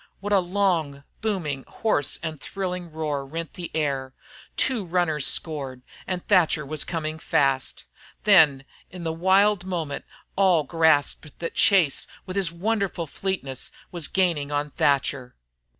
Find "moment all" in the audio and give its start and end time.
9.63-10.63